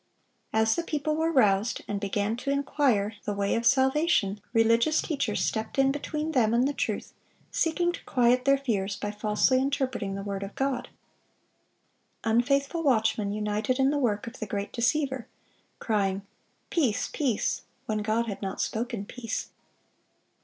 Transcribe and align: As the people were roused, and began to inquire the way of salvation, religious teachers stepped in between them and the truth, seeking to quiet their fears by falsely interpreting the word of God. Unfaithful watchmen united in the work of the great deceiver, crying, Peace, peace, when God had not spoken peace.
As 0.51 0.73
the 0.75 0.81
people 0.81 1.15
were 1.15 1.31
roused, 1.31 1.81
and 1.87 1.99
began 1.99 2.35
to 2.37 2.49
inquire 2.49 3.17
the 3.25 3.35
way 3.35 3.53
of 3.53 3.67
salvation, 3.67 4.41
religious 4.51 4.99
teachers 4.99 5.45
stepped 5.45 5.77
in 5.77 5.91
between 5.91 6.31
them 6.31 6.55
and 6.55 6.67
the 6.67 6.73
truth, 6.73 7.13
seeking 7.51 7.91
to 7.91 8.03
quiet 8.05 8.43
their 8.43 8.57
fears 8.57 8.95
by 8.95 9.11
falsely 9.11 9.59
interpreting 9.59 10.15
the 10.15 10.23
word 10.23 10.41
of 10.41 10.55
God. 10.55 10.89
Unfaithful 12.23 12.81
watchmen 12.81 13.31
united 13.31 13.77
in 13.77 13.91
the 13.91 13.99
work 13.99 14.25
of 14.25 14.39
the 14.39 14.47
great 14.47 14.73
deceiver, 14.73 15.27
crying, 15.77 16.23
Peace, 16.71 17.07
peace, 17.07 17.61
when 17.85 17.99
God 17.99 18.25
had 18.25 18.41
not 18.41 18.59
spoken 18.59 19.05
peace. 19.05 19.49